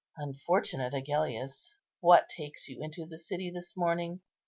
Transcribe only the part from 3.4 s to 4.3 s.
this morning?